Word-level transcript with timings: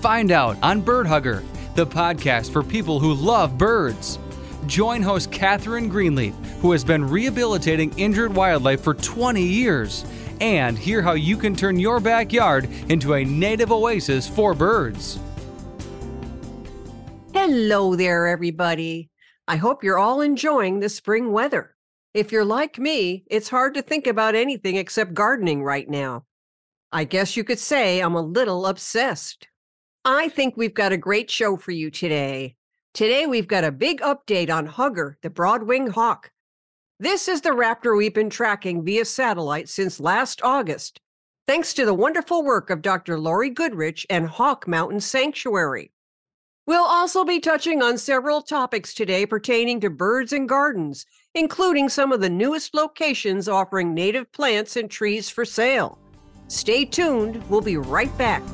Find 0.00 0.30
out 0.30 0.58
on 0.62 0.82
Bird 0.82 1.06
Hugger, 1.06 1.42
the 1.74 1.86
podcast 1.86 2.52
for 2.52 2.62
people 2.62 3.00
who 3.00 3.14
love 3.14 3.56
birds. 3.56 4.18
Join 4.66 5.00
host 5.00 5.32
Catherine 5.32 5.88
Greenleaf, 5.88 6.34
who 6.60 6.72
has 6.72 6.84
been 6.84 7.02
rehabilitating 7.02 7.98
injured 7.98 8.34
wildlife 8.34 8.82
for 8.82 8.92
20 8.92 9.42
years, 9.42 10.04
and 10.42 10.78
hear 10.78 11.00
how 11.00 11.14
you 11.14 11.38
can 11.38 11.56
turn 11.56 11.78
your 11.78 11.98
backyard 11.98 12.68
into 12.90 13.14
a 13.14 13.24
native 13.24 13.72
oasis 13.72 14.28
for 14.28 14.52
birds. 14.52 15.18
Hello 17.32 17.96
there, 17.96 18.26
everybody. 18.26 19.08
I 19.48 19.56
hope 19.56 19.82
you're 19.82 19.98
all 19.98 20.20
enjoying 20.20 20.80
the 20.80 20.90
spring 20.90 21.32
weather. 21.32 21.74
If 22.12 22.32
you're 22.32 22.44
like 22.44 22.78
me, 22.78 23.24
it's 23.28 23.48
hard 23.48 23.72
to 23.74 23.82
think 23.82 24.06
about 24.06 24.34
anything 24.34 24.76
except 24.76 25.14
gardening 25.14 25.62
right 25.62 25.88
now. 25.88 26.24
I 26.92 27.04
guess 27.04 27.34
you 27.34 27.44
could 27.44 27.58
say 27.58 28.00
I'm 28.00 28.14
a 28.14 28.22
little 28.22 28.66
obsessed. 28.66 29.48
I 30.08 30.28
think 30.28 30.56
we've 30.56 30.72
got 30.72 30.92
a 30.92 30.96
great 30.96 31.28
show 31.28 31.56
for 31.56 31.72
you 31.72 31.90
today. 31.90 32.54
Today, 32.94 33.26
we've 33.26 33.48
got 33.48 33.64
a 33.64 33.72
big 33.72 34.00
update 34.02 34.50
on 34.50 34.64
Hugger, 34.64 35.18
the 35.20 35.30
broadwing 35.30 35.88
hawk. 35.88 36.30
This 37.00 37.26
is 37.26 37.40
the 37.40 37.48
raptor 37.48 37.98
we've 37.98 38.14
been 38.14 38.30
tracking 38.30 38.84
via 38.84 39.04
satellite 39.04 39.68
since 39.68 39.98
last 39.98 40.40
August, 40.44 41.00
thanks 41.48 41.74
to 41.74 41.84
the 41.84 41.92
wonderful 41.92 42.44
work 42.44 42.70
of 42.70 42.82
Dr. 42.82 43.18
Laurie 43.18 43.50
Goodrich 43.50 44.06
and 44.08 44.28
Hawk 44.28 44.68
Mountain 44.68 45.00
Sanctuary. 45.00 45.90
We'll 46.68 46.84
also 46.84 47.24
be 47.24 47.40
touching 47.40 47.82
on 47.82 47.98
several 47.98 48.42
topics 48.42 48.94
today 48.94 49.26
pertaining 49.26 49.80
to 49.80 49.90
birds 49.90 50.32
and 50.32 50.48
gardens, 50.48 51.04
including 51.34 51.88
some 51.88 52.12
of 52.12 52.20
the 52.20 52.30
newest 52.30 52.74
locations 52.74 53.48
offering 53.48 53.92
native 53.92 54.30
plants 54.30 54.76
and 54.76 54.88
trees 54.88 55.28
for 55.28 55.44
sale. 55.44 55.98
Stay 56.46 56.84
tuned, 56.84 57.42
we'll 57.50 57.60
be 57.60 57.76
right 57.76 58.16
back. 58.16 58.44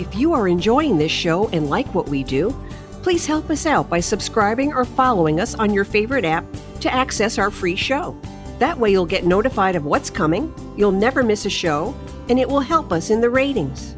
If 0.00 0.14
you 0.14 0.32
are 0.32 0.48
enjoying 0.48 0.96
this 0.96 1.12
show 1.12 1.50
and 1.50 1.68
like 1.68 1.94
what 1.94 2.08
we 2.08 2.24
do, 2.24 2.58
please 3.02 3.26
help 3.26 3.50
us 3.50 3.66
out 3.66 3.90
by 3.90 4.00
subscribing 4.00 4.72
or 4.72 4.86
following 4.86 5.38
us 5.40 5.54
on 5.54 5.74
your 5.74 5.84
favorite 5.84 6.24
app 6.24 6.46
to 6.80 6.90
access 6.90 7.36
our 7.36 7.50
free 7.50 7.76
show. 7.76 8.18
That 8.60 8.78
way, 8.78 8.92
you'll 8.92 9.04
get 9.04 9.26
notified 9.26 9.76
of 9.76 9.84
what's 9.84 10.08
coming, 10.08 10.54
you'll 10.74 10.90
never 10.90 11.22
miss 11.22 11.44
a 11.44 11.50
show, 11.50 11.94
and 12.30 12.38
it 12.38 12.48
will 12.48 12.60
help 12.60 12.92
us 12.92 13.10
in 13.10 13.20
the 13.20 13.28
ratings. 13.28 13.94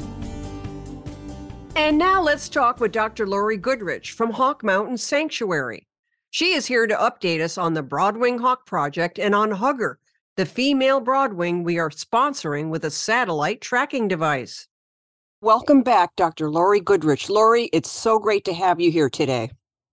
And 1.77 1.99
now 1.99 2.21
let's 2.21 2.49
talk 2.49 2.81
with 2.81 2.91
Dr. 2.91 3.25
Laurie 3.25 3.57
Goodrich 3.57 4.11
from 4.11 4.33
Hawk 4.33 4.65
Mountain 4.65 4.99
Sanctuary. 4.99 5.87
She 6.31 6.55
is 6.55 6.67
here 6.67 6.89
to 6.89 6.97
update 6.97 7.41
us 7.41 7.57
on 7.57 7.75
the 7.75 7.85
Broadwing 7.85 8.41
Hawk 8.41 8.67
Project 8.67 9.21
and 9.21 9.37
on 9.37 9.53
Hugger, 9.53 10.01
the 10.35 10.47
female 10.47 11.01
broadwing 11.01 11.63
we 11.63 11.79
are 11.79 11.91
sponsoring 11.91 12.71
with 12.71 12.85
a 12.85 12.91
satellite 12.91 13.61
tracking 13.61 14.09
device. 14.09 14.67
Welcome 15.43 15.83
back, 15.83 16.15
Dr. 16.15 16.53
Laurie 16.53 16.79
Goodrich. 16.79 17.29
Laurie, 17.29 17.69
it's 17.73 17.91
so 17.91 18.21
great 18.21 18.45
to 18.45 18.55
have 18.55 18.81
you 18.81 18.93
here 18.93 19.11
today. 19.11 19.51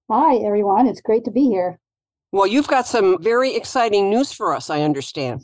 Hi, 0.08 0.36
everyone. 0.36 0.86
It's 0.86 1.02
great 1.02 1.26
to 1.26 1.32
be 1.32 1.46
here. 1.46 1.80
Well, 2.32 2.46
you've 2.46 2.68
got 2.68 2.86
some 2.86 3.20
very 3.20 3.56
exciting 3.56 4.12
news 4.12 4.32
for 4.32 4.56
us, 4.56 4.70
I 4.70 4.84
understand. 4.84 5.42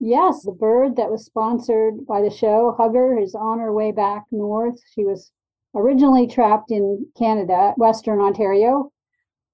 Yes, 0.00 0.44
the 0.44 0.52
bird 0.52 0.96
that 0.96 1.10
was 1.10 1.26
sponsored 1.26 2.06
by 2.06 2.22
the 2.22 2.30
show, 2.30 2.74
Hugger, 2.78 3.18
is 3.18 3.34
on 3.34 3.58
her 3.58 3.70
way 3.70 3.92
back 3.92 4.24
north. 4.32 4.80
She 4.94 5.04
was 5.04 5.30
originally 5.74 6.26
trapped 6.26 6.70
in 6.70 7.04
Canada, 7.18 7.74
Western 7.76 8.20
Ontario, 8.20 8.90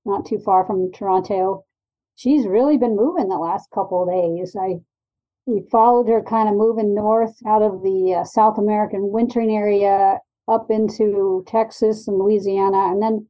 not 0.05 0.25
too 0.25 0.39
far 0.39 0.65
from 0.65 0.93
Toronto. 0.93 1.65
She's 2.15 2.47
really 2.47 2.79
been 2.79 2.95
moving 2.95 3.29
the 3.29 3.39
last 3.39 3.73
couple 3.75 4.05
of 4.05 4.09
days. 4.09 4.55
I 4.55 4.77
we 5.47 5.63
followed 5.71 6.09
her 6.09 6.23
kind 6.23 6.49
of 6.49 6.55
moving 6.55 6.95
north 6.95 7.37
out 7.47 7.63
of 7.63 7.83
the 7.83 8.19
uh, 8.21 8.25
South 8.25 8.59
American 8.59 9.11
wintering 9.13 9.55
area 9.55 10.19
up 10.49 10.71
into 10.71 11.45
Texas 11.47 12.09
and 12.09 12.19
Louisiana. 12.19 12.91
And 12.91 13.03
then 13.03 13.29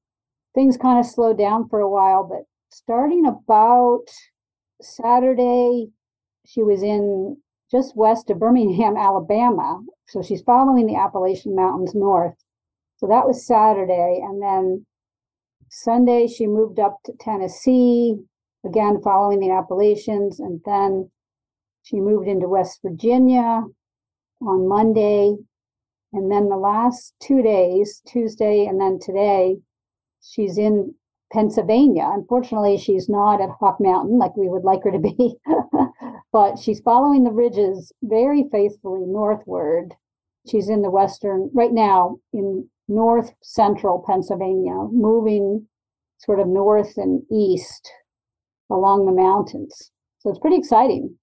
things 0.54 0.76
kind 0.76 0.98
of 0.98 1.06
slowed 1.06 1.38
down 1.38 1.69
for 1.69 1.80
a 1.80 1.91
while. 1.91 2.25
But 2.25 2.44
starting 2.70 3.26
about 3.26 4.06
Saturday, 4.80 5.88
she 6.47 6.62
was 6.62 6.82
in 6.82 7.36
just 7.70 7.97
west 7.97 8.31
of 8.31 8.38
Birmingham, 8.38 8.96
Alabama. 8.96 9.81
So 10.06 10.22
she's 10.22 10.42
following 10.42 10.86
the 10.86 10.96
Appalachian 10.96 11.56
Mountains 11.56 11.94
north. 11.94 12.34
So 12.98 13.08
that 13.08 13.26
was 13.26 13.46
Saturday. 13.46 14.20
And 14.22 14.41
then 14.41 14.86
Sunday, 15.69 16.28
she 16.28 16.46
moved 16.46 16.78
up 16.78 16.98
to 17.06 17.12
Tennessee, 17.19 18.16
again, 18.64 19.00
following 19.02 19.41
the 19.41 19.50
Appalachians. 19.50 20.38
And 20.38 20.60
then 20.64 21.10
she 21.84 22.00
moved 22.00 22.27
into 22.27 22.49
West 22.49 22.81
Virginia 22.83 23.62
on 24.41 24.69
Monday. 24.69 25.37
And 26.15 26.33
then 26.33 26.49
the 26.49 26.56
last 26.56 27.15
two 27.21 27.43
days, 27.43 28.00
Tuesday 28.06 28.67
and 28.67 28.81
then 28.81 28.99
today, 28.99 29.59
she's 30.23 30.56
in 30.56 30.94
Pennsylvania. 31.31 32.09
Unfortunately, 32.11 32.78
she's 32.78 33.09
not 33.09 33.41
at 33.43 33.50
Hawk 33.61 33.77
Mountain 33.81 34.19
like 34.19 34.34
we 34.34 34.49
would 34.49 34.65
like 34.65 34.83
her 34.84 34.93
to 34.93 34.99
be, 34.99 35.37
but 36.33 36.59
she's 36.59 36.81
following 36.81 37.25
the 37.25 37.33
ridges 37.33 37.93
very 38.03 38.44
faithfully 38.50 39.05
northward. 39.06 39.94
She's 40.50 40.71
in 40.71 40.81
the 40.81 40.91
western, 40.91 41.50
right 41.53 41.73
now 41.73 42.19
in 42.33 42.69
north 42.89 43.34
central 43.43 44.03
Pennsylvania, 44.06 44.75
moving 44.91 45.67
sort 46.19 46.41
of 46.41 46.47
north 46.47 46.97
and 46.97 47.23
east 47.31 47.91
along 48.71 49.05
the 49.05 49.12
mountains. 49.12 49.91
So 50.21 50.31
it's 50.31 50.39
pretty 50.39 50.56
exciting. 50.56 51.19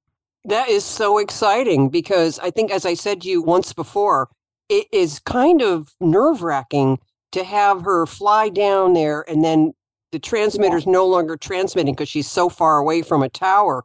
That 0.45 0.69
is 0.69 0.83
so 0.83 1.17
exciting 1.17 1.89
because 1.89 2.39
I 2.39 2.49
think, 2.49 2.71
as 2.71 2.85
I 2.85 2.95
said 2.95 3.21
to 3.21 3.29
you 3.29 3.41
once 3.41 3.73
before, 3.73 4.29
it 4.69 4.87
is 4.91 5.19
kind 5.19 5.61
of 5.61 5.93
nerve 5.99 6.41
wracking 6.41 6.99
to 7.33 7.43
have 7.43 7.83
her 7.83 8.05
fly 8.05 8.49
down 8.49 8.93
there 8.93 9.23
and 9.29 9.43
then 9.43 9.73
the 10.11 10.19
transmitter's 10.19 10.85
yeah. 10.85 10.91
no 10.91 11.07
longer 11.07 11.37
transmitting 11.37 11.93
because 11.93 12.09
she's 12.09 12.29
so 12.29 12.49
far 12.49 12.79
away 12.79 13.01
from 13.01 13.23
a 13.23 13.29
tower 13.29 13.83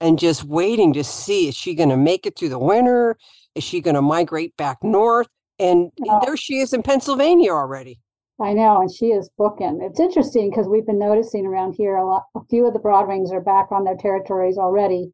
and 0.00 0.18
just 0.18 0.44
waiting 0.44 0.92
to 0.92 1.04
see 1.04 1.48
is 1.48 1.56
she 1.56 1.74
going 1.74 1.88
to 1.88 1.96
make 1.96 2.26
it 2.26 2.38
through 2.38 2.48
the 2.48 2.58
winter? 2.58 3.16
Is 3.54 3.64
she 3.64 3.80
going 3.80 3.94
to 3.94 4.02
migrate 4.02 4.56
back 4.56 4.82
north? 4.82 5.28
And 5.58 5.90
there 6.22 6.36
she 6.36 6.60
is 6.60 6.72
in 6.72 6.82
Pennsylvania 6.82 7.50
already. 7.50 7.98
I 8.38 8.52
know, 8.52 8.82
and 8.82 8.92
she 8.92 9.06
is 9.06 9.30
booking. 9.38 9.80
It's 9.82 9.98
interesting 9.98 10.50
because 10.50 10.68
we've 10.68 10.84
been 10.84 10.98
noticing 10.98 11.46
around 11.46 11.72
here 11.72 11.96
a 11.96 12.06
lot. 12.06 12.24
A 12.36 12.40
few 12.50 12.66
of 12.66 12.74
the 12.74 12.78
Broadwings 12.78 13.32
are 13.32 13.40
back 13.40 13.72
on 13.72 13.84
their 13.84 13.96
territories 13.96 14.58
already, 14.58 15.12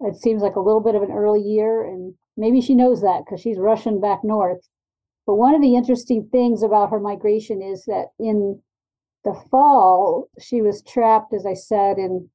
it 0.00 0.16
seems 0.16 0.42
like 0.42 0.56
a 0.56 0.60
little 0.60 0.80
bit 0.80 0.94
of 0.94 1.02
an 1.02 1.10
early 1.10 1.42
year, 1.42 1.84
and 1.84 2.14
maybe 2.36 2.60
she 2.60 2.74
knows 2.74 3.00
that 3.02 3.22
because 3.24 3.40
she's 3.40 3.58
rushing 3.58 4.00
back 4.00 4.20
north. 4.22 4.68
But 5.26 5.34
one 5.34 5.54
of 5.54 5.60
the 5.60 5.74
interesting 5.74 6.28
things 6.30 6.62
about 6.62 6.90
her 6.90 7.00
migration 7.00 7.60
is 7.60 7.84
that 7.84 8.06
in 8.18 8.62
the 9.24 9.34
fall, 9.50 10.28
she 10.40 10.62
was 10.62 10.82
trapped, 10.82 11.34
as 11.34 11.44
I 11.44 11.54
said, 11.54 11.98
in 11.98 12.30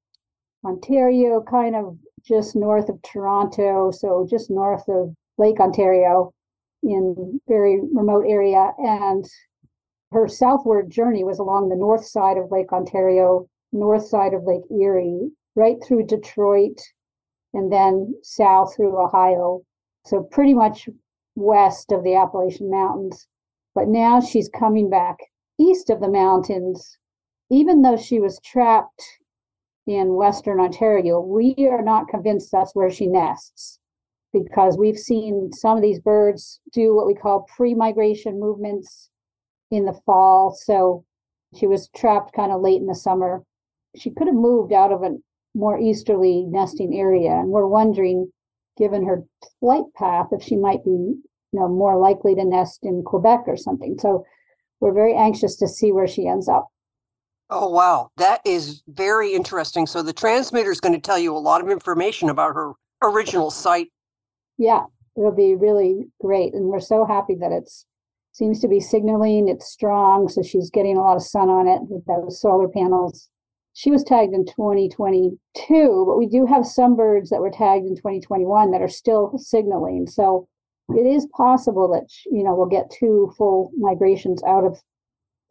Ontario, 0.64 1.42
kind 1.42 1.76
of 1.76 1.98
just 2.24 2.56
north 2.56 2.90
of 2.90 3.02
Toronto, 3.02 3.92
so 3.92 4.28
just 4.30 4.50
north 4.50 4.88
of 4.88 5.16
Lake 5.38 5.60
Ontario 5.60 6.34
in 6.84 7.40
very 7.48 7.80
remote 7.94 8.26
area. 8.28 8.72
And 8.78 9.26
her 10.12 10.28
southward 10.28 10.92
journey 10.92 11.24
was 11.24 11.40
along 11.40 11.70
the 11.70 11.76
north 11.76 12.06
side 12.06 12.38
of 12.38 12.52
Lake 12.52 12.72
Ontario, 12.72 13.48
north 13.72 14.06
side 14.06 14.34
of 14.34 14.44
Lake 14.44 14.64
Erie, 14.70 15.32
right 15.56 15.78
through 15.84 16.06
Detroit, 16.06 16.80
and 17.54 17.72
then 17.72 18.16
south 18.24 18.76
through 18.76 19.00
Ohio. 19.00 19.62
So 20.06 20.24
pretty 20.24 20.54
much 20.54 20.90
west 21.36 21.92
of 21.92 22.04
the 22.04 22.16
Appalachian 22.16 22.70
Mountains. 22.70 23.28
But 23.76 23.88
now 23.88 24.22
she's 24.22 24.50
coming 24.50 24.90
back 24.90 25.18
east 25.60 25.90
of 25.90 26.00
the 26.00 26.10
mountains. 26.10 26.98
Even 27.50 27.82
though 27.82 27.98
she 27.98 28.20
was 28.20 28.40
trapped 28.44 29.04
in 29.86 30.16
Western 30.16 30.60
Ontario, 30.60 31.20
we 31.20 31.56
are 31.60 31.82
not 31.82 32.08
convinced 32.08 32.52
that's 32.52 32.76
where 32.76 32.90
she 32.90 33.08
nests 33.08 33.80
because 34.32 34.78
we've 34.78 34.98
seen 34.98 35.52
some 35.54 35.78
of 35.78 35.84
these 35.84 36.00
birds 36.00 36.60
do 36.72 36.96
what 36.96 37.06
we 37.06 37.14
call 37.14 37.48
pre 37.56 37.74
migration 37.76 38.40
movements 38.40 39.10
in 39.72 39.86
the 39.86 40.00
fall. 40.06 40.58
So 40.60 41.06
she 41.56 41.68
was 41.68 41.90
trapped 41.96 42.34
kind 42.34 42.52
of 42.52 42.62
late 42.62 42.82
in 42.82 42.88
the 42.88 42.96
summer. 42.96 43.44
She 43.96 44.10
could 44.10 44.28
have 44.28 44.36
moved 44.36 44.74
out 44.74 44.92
of 44.92 45.04
an 45.04 45.24
more 45.54 45.80
easterly 45.80 46.46
nesting 46.48 46.98
area. 46.98 47.32
And 47.32 47.50
we're 47.50 47.68
wondering, 47.68 48.32
given 48.78 49.06
her 49.06 49.24
flight 49.60 49.86
path, 49.96 50.28
if 50.32 50.44
she 50.44 50.56
might 50.56 50.84
be 50.84 51.16
you 51.54 51.60
know, 51.60 51.70
more 51.70 51.98
likely 51.98 52.36
to 52.36 52.44
nest 52.44 52.80
in 52.84 53.04
Quebec 53.04 53.44
or 53.48 53.56
something. 53.56 53.98
So 54.00 54.26
we're 54.80 54.94
very 54.94 55.16
anxious 55.16 55.56
to 55.58 55.68
see 55.68 55.92
where 55.92 56.08
she 56.08 56.28
ends 56.28 56.50
up. 56.50 56.68
Oh, 57.50 57.70
wow. 57.70 58.10
That 58.18 58.42
is 58.44 58.82
very 58.88 59.34
interesting. 59.34 59.86
So 59.86 60.02
the 60.02 60.14
transmitter 60.14 60.72
is 60.72 60.80
going 60.80 60.96
to 60.96 61.02
tell 61.02 61.20
you 61.20 61.36
a 61.36 61.38
lot 61.38 61.62
of 61.62 61.70
information 61.70 62.30
about 62.30 62.56
her 62.56 62.74
original 63.04 63.52
site. 63.52 63.90
Yeah, 64.58 64.86
it'll 65.16 65.32
be 65.32 65.56
really 65.56 66.08
great. 66.20 66.54
And 66.54 66.66
we're 66.66 66.80
so 66.80 67.06
happy 67.06 67.36
that 67.36 67.52
it's 67.52 67.86
seems 68.32 68.60
to 68.62 68.68
be 68.68 68.80
signaling 68.80 69.48
it's 69.48 69.68
strong. 69.68 70.28
So 70.28 70.42
she's 70.42 70.72
getting 70.72 70.98
a 70.98 71.02
lot 71.02 71.16
of 71.16 71.22
sun 71.22 71.50
on 71.50 71.68
it 71.68 71.82
with 71.84 72.04
those 72.06 72.42
solar 72.42 72.68
panels. 72.68 73.30
She 73.74 73.90
was 73.90 74.04
tagged 74.04 74.34
in 74.34 74.46
2022, 74.46 76.06
but 76.08 76.18
we 76.18 76.28
do 76.28 76.46
have 76.46 76.66
some 76.66 76.96
birds 76.96 77.30
that 77.32 77.42
were 77.42 77.50
tagged 77.50 77.88
in 77.88 77.96
2021 77.96 78.72
that 78.72 78.82
are 78.82 78.88
still 78.88 79.38
signaling. 79.38 80.08
So 80.08 80.48
it 80.90 81.08
is 81.08 81.28
possible 81.36 81.88
that 81.90 82.08
you 82.32 82.44
know 82.44 82.56
we'll 82.56 82.68
get 82.68 82.92
two 82.92 83.34
full 83.38 83.72
migrations 83.78 84.44
out 84.44 84.64
of 84.64 84.80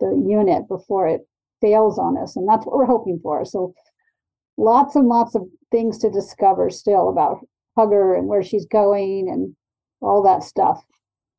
the 0.01 0.25
unit 0.27 0.69
before 0.69 1.09
it 1.09 1.23
fails 1.61 1.99
on 1.99 2.17
us, 2.17 2.37
and 2.37 2.49
that's 2.49 2.65
what 2.65 2.77
we're 2.77 2.87
hoping 2.87 3.19
for. 3.23 3.45
So 3.45 3.75
lots 4.57 4.95
and 4.95 5.09
lots 5.09 5.35
of 5.35 5.43
things 5.71 5.99
to 5.99 6.11
discover 6.11 6.71
still 6.71 7.09
about 7.09 7.39
Hugger 7.77 8.15
and 8.15 8.29
where 8.29 8.43
she's 8.43 8.67
going 8.67 9.29
and 9.29 9.57
all 10.01 10.23
that 10.23 10.43
stuff. 10.43 10.85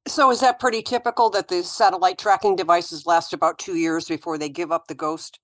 So 0.08 0.32
is 0.32 0.42
that 0.42 0.60
pretty 0.60 0.82
typical 0.82 1.30
that 1.30 1.48
the 1.48 1.64
satellite 1.64 2.18
tracking 2.18 2.56
devices 2.58 3.06
last 3.06 3.32
about 3.32 3.58
two 3.58 3.76
years 3.76 4.08
before 4.08 4.38
they 4.38 4.50
give 4.50 4.72
up 4.72 4.88
the 4.88 4.96
ghost? 4.96 5.40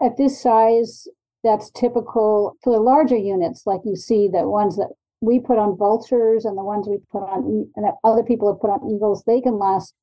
At 0.00 0.16
this 0.16 0.40
size, 0.40 1.08
that's 1.42 1.70
typical 1.70 2.56
for 2.62 2.72
the 2.72 2.80
larger 2.80 3.16
units, 3.16 3.66
like 3.66 3.80
you 3.84 3.96
see 3.96 4.28
the 4.28 4.48
ones 4.48 4.76
that 4.76 4.90
we 5.20 5.40
put 5.40 5.58
on 5.58 5.76
vultures 5.76 6.44
and 6.44 6.58
the 6.58 6.64
ones 6.64 6.86
we 6.88 6.98
put 7.10 7.22
on 7.22 7.70
and 7.74 7.84
that 7.84 7.94
other 8.04 8.22
people 8.22 8.52
have 8.52 8.60
put 8.60 8.70
on 8.70 8.90
eagles, 8.90 9.24
they 9.24 9.40
can 9.40 9.58
last 9.58 9.94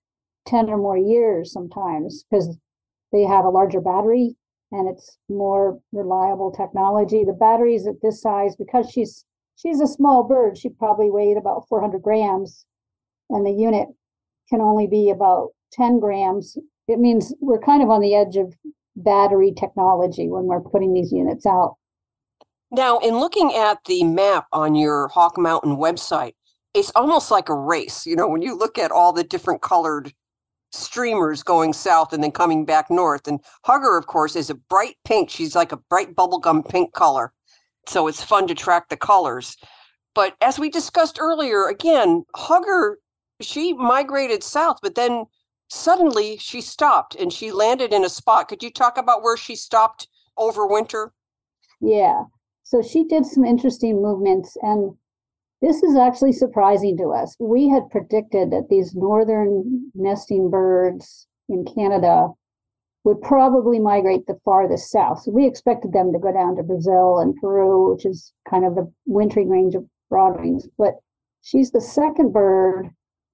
10 0.47 0.69
or 0.69 0.77
more 0.77 0.97
years 0.97 1.51
sometimes 1.51 2.25
because 2.29 2.57
they 3.11 3.21
have 3.21 3.45
a 3.45 3.49
larger 3.49 3.79
battery 3.79 4.35
and 4.71 4.89
it's 4.89 5.17
more 5.29 5.79
reliable 5.91 6.51
technology. 6.51 7.23
The 7.23 7.33
batteries 7.33 7.85
at 7.87 8.01
this 8.01 8.21
size, 8.21 8.55
because 8.55 8.89
she's 8.89 9.23
she's 9.55 9.79
a 9.79 9.87
small 9.87 10.23
bird, 10.23 10.57
she 10.57 10.69
probably 10.69 11.11
weighed 11.11 11.37
about 11.37 11.67
400 11.69 12.01
grams, 12.01 12.65
and 13.29 13.45
the 13.45 13.51
unit 13.51 13.87
can 14.49 14.61
only 14.61 14.87
be 14.87 15.11
about 15.11 15.49
10 15.73 15.99
grams. 15.99 16.57
It 16.87 16.99
means 16.99 17.33
we're 17.39 17.59
kind 17.59 17.83
of 17.83 17.89
on 17.89 18.01
the 18.01 18.15
edge 18.15 18.35
of 18.35 18.55
battery 18.95 19.53
technology 19.57 20.29
when 20.29 20.45
we're 20.45 20.61
putting 20.61 20.93
these 20.93 21.11
units 21.11 21.45
out. 21.45 21.75
Now, 22.71 22.99
in 22.99 23.19
looking 23.19 23.53
at 23.53 23.79
the 23.85 24.03
map 24.03 24.47
on 24.51 24.75
your 24.75 25.07
Hawk 25.09 25.37
Mountain 25.37 25.77
website, 25.77 26.33
it's 26.73 26.91
almost 26.95 27.29
like 27.29 27.49
a 27.49 27.55
race. 27.55 28.05
You 28.05 28.15
know, 28.15 28.27
when 28.27 28.41
you 28.41 28.57
look 28.57 28.77
at 28.77 28.91
all 28.91 29.13
the 29.13 29.23
different 29.23 29.61
colored 29.61 30.11
streamers 30.73 31.43
going 31.43 31.71
south 31.73 32.13
and 32.13 32.23
then 32.23 32.31
coming 32.31 32.65
back 32.65 32.89
north. 32.89 33.27
And 33.27 33.39
Hugger, 33.63 33.97
of 33.97 34.07
course, 34.07 34.35
is 34.35 34.49
a 34.49 34.55
bright 34.55 34.95
pink. 35.05 35.29
She's 35.29 35.55
like 35.55 35.71
a 35.71 35.77
bright 35.77 36.15
bubblegum 36.15 36.67
pink 36.67 36.93
color. 36.93 37.31
So 37.87 38.07
it's 38.07 38.23
fun 38.23 38.47
to 38.47 38.55
track 38.55 38.89
the 38.89 38.97
colors. 38.97 39.55
But 40.15 40.35
as 40.41 40.59
we 40.59 40.69
discussed 40.69 41.17
earlier, 41.19 41.67
again, 41.67 42.23
Hugger, 42.35 42.99
she 43.41 43.73
migrated 43.73 44.43
south, 44.43 44.77
but 44.81 44.95
then 44.95 45.25
suddenly 45.69 46.37
she 46.37 46.61
stopped 46.61 47.15
and 47.15 47.31
she 47.31 47.51
landed 47.51 47.93
in 47.93 48.03
a 48.03 48.09
spot. 48.09 48.47
Could 48.47 48.63
you 48.63 48.71
talk 48.71 48.97
about 48.97 49.23
where 49.23 49.37
she 49.37 49.55
stopped 49.55 50.07
over 50.37 50.67
winter? 50.67 51.13
Yeah. 51.81 52.23
So 52.63 52.81
she 52.81 53.03
did 53.03 53.25
some 53.25 53.43
interesting 53.43 54.01
movements, 54.01 54.57
and 54.61 54.95
this 55.61 55.83
is 55.83 55.95
actually 55.95 56.31
surprising 56.31 56.97
to 56.97 57.09
us. 57.09 57.35
We 57.39 57.69
had 57.69 57.89
predicted 57.89 58.51
that 58.51 58.69
these 58.69 58.95
northern 58.95 59.91
nesting 59.93 60.49
birds 60.49 61.27
in 61.49 61.65
Canada 61.65 62.29
would 63.03 63.21
probably 63.21 63.79
migrate 63.79 64.25
the 64.27 64.39
farthest 64.45 64.89
south. 64.89 65.21
So 65.23 65.31
we 65.31 65.45
expected 65.45 65.91
them 65.91 66.13
to 66.13 66.19
go 66.19 66.31
down 66.31 66.55
to 66.55 66.63
Brazil 66.63 67.19
and 67.19 67.35
Peru, 67.35 67.91
which 67.91 68.05
is 68.05 68.31
kind 68.49 68.65
of 68.65 68.75
the 68.75 68.91
wintering 69.05 69.49
range 69.49 69.75
of 69.75 69.85
broadwings. 70.09 70.67
But 70.77 70.95
she's 71.41 71.71
the 71.71 71.81
second 71.81 72.31
bird 72.31 72.89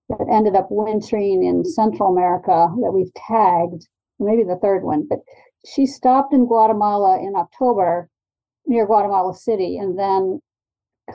that 0.09 0.27
ended 0.31 0.55
up 0.55 0.67
wintering 0.69 1.43
in 1.43 1.63
Central 1.63 2.11
America 2.11 2.67
that 2.81 2.91
we've 2.91 3.13
tagged, 3.13 3.87
maybe 4.19 4.43
the 4.43 4.59
third 4.61 4.83
one. 4.83 5.07
But 5.07 5.19
she 5.65 5.85
stopped 5.85 6.33
in 6.33 6.45
Guatemala 6.45 7.19
in 7.19 7.35
October 7.35 8.09
near 8.65 8.85
Guatemala 8.85 9.33
City 9.33 9.77
and 9.77 9.97
then 9.97 10.39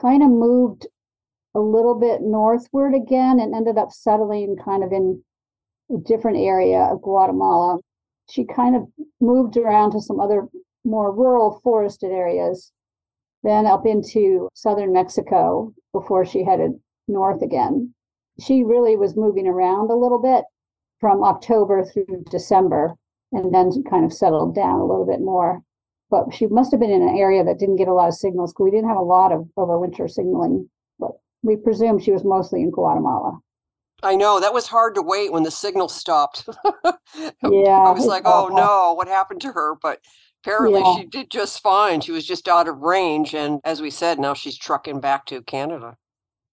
kind 0.01 0.23
of 0.23 0.31
moved 0.31 0.87
a 1.55 1.61
little 1.61 1.95
bit 1.95 2.21
northward 2.21 2.95
again 2.95 3.39
and 3.41 3.55
ended 3.55 3.79
up 3.79 3.93
settling 3.93 4.57
kind 4.65 4.83
of 4.83 4.93
in 4.93 5.23
a 5.95 5.99
different 5.99 6.39
area 6.39 6.81
of 6.91 7.03
Guatemala. 7.03 7.79
She 8.31 8.45
kind 8.45 8.75
of 8.75 8.89
moved 9.21 9.57
around 9.57 9.93
to 9.93 10.01
some 10.01 10.19
other 10.19 10.49
more 10.85 11.15
rural 11.15 11.61
forested 11.63 12.11
areas, 12.11 12.73
then 13.43 13.67
up 13.67 13.87
into 13.87 14.49
southern 14.55 14.93
Mexico 14.93 15.73
before 15.93 16.25
she 16.25 16.45
headed 16.45 16.73
north 17.07 17.43
again. 17.43 17.94
She 18.41 18.65
really 18.65 18.97
was 18.97 19.17
moving 19.17 19.47
around 19.47 19.91
a 19.91 19.97
little 19.97 20.21
bit 20.21 20.45
from 21.01 21.23
October 21.23 21.85
through 21.85 22.25
December 22.31 22.95
and 23.33 23.55
then 23.55 23.71
kind 23.89 24.05
of 24.05 24.13
settled 24.13 24.55
down 24.55 24.81
a 24.81 24.87
little 24.87 25.07
bit 25.07 25.21
more 25.21 25.63
but 26.15 26.33
she 26.33 26.47
must 26.47 26.71
have 26.71 26.79
been 26.79 26.91
in 26.93 27.03
an 27.03 27.17
area 27.17 27.43
that 27.43 27.59
didn't 27.59 27.75
get 27.75 27.89
a 27.89 27.93
lot 27.93 28.07
of 28.07 28.15
signals 28.15 28.53
because 28.53 28.65
we 28.65 28.71
didn't 28.71 28.89
have 28.89 28.97
a 28.97 29.03
lot 29.03 29.33
of 29.33 29.49
overwinter 29.59 30.09
signaling. 30.09 30.69
But 30.99 31.11
we 31.43 31.57
presume 31.57 31.99
she 31.99 32.13
was 32.13 32.25
mostly 32.25 32.63
in 32.63 32.71
Guatemala. 32.71 33.41
I 34.03 34.15
know 34.15 34.39
that 34.39 34.55
was 34.55 34.69
hard 34.69 34.95
to 34.95 35.03
wait 35.03 35.33
when 35.33 35.43
the 35.43 35.51
signal 35.51 35.89
stopped. 35.89 36.49
yeah, 36.85 36.91
I 37.43 37.91
was 37.91 38.07
like, 38.07 38.23
oh 38.27 38.49
no, 38.53 38.95
what 38.95 39.09
happened 39.09 39.41
to 39.41 39.53
her? 39.53 39.75
But 39.83 40.01
apparently 40.45 40.81
Yeah. 40.83 40.97
she 40.97 41.07
did 41.07 41.31
just 41.31 41.61
fine. 41.61 42.01
She 42.01 42.13
was 42.13 42.25
just 42.27 42.47
out 42.47 42.69
of 42.69 42.83
range, 42.83 43.35
and 43.35 43.61
as 43.65 43.83
we 43.83 43.91
said, 43.91 44.21
now 44.21 44.35
she's 44.35 44.57
trucking 44.57 45.01
back 45.01 45.27
to 45.27 45.43
Canada. 45.43 45.97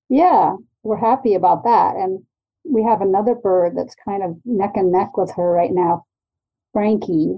Yeah, 0.10 0.56
we're 0.84 0.98
happy 0.98 1.36
about 1.36 1.64
that. 1.64 1.96
And 1.96 2.24
we 2.64 2.84
have 2.84 3.02
another 3.02 3.36
bird 3.36 3.76
that's 3.76 3.96
kind 4.06 4.24
of 4.24 4.38
neck 4.46 4.72
and 4.76 4.92
neck 4.92 5.18
with 5.18 5.32
her 5.36 5.52
right 5.52 5.72
now, 5.72 6.06
Frankie, 6.74 7.38